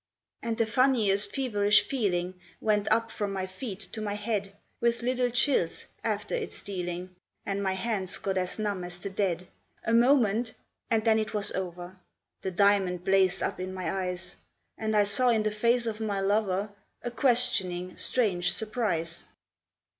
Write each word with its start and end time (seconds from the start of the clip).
And 0.41 0.57
the 0.57 0.65
funniest 0.65 1.35
feverish 1.35 1.83
feeling 1.87 2.33
Went 2.59 2.91
up 2.91 3.11
from 3.11 3.31
my 3.31 3.45
feet 3.45 3.81
to 3.91 4.01
my 4.01 4.15
head, 4.15 4.51
With 4.79 5.03
little 5.03 5.29
chills 5.29 5.85
after 6.03 6.33
it 6.33 6.53
stealing 6.55 7.15
And 7.45 7.61
my 7.61 7.73
hands 7.73 8.17
got 8.17 8.35
as 8.35 8.57
numb 8.57 8.83
as 8.83 8.97
the 8.97 9.11
dead. 9.11 9.47
A 9.83 9.93
moment, 9.93 10.55
and 10.89 11.05
then 11.05 11.19
it 11.19 11.35
was 11.35 11.51
over: 11.51 11.99
The 12.41 12.49
diamond 12.49 13.03
blazed 13.03 13.43
up 13.43 13.59
in 13.59 13.75
my 13.75 13.91
eyes, 14.07 14.37
And 14.75 14.95
I 14.97 15.03
saw 15.03 15.29
in 15.29 15.43
the 15.43 15.51
face 15.51 15.85
of 15.85 15.99
my 16.01 16.19
lover 16.19 16.71
A 17.03 17.11
questioning, 17.11 17.95
strange 17.95 18.51
surprise. 18.53 19.25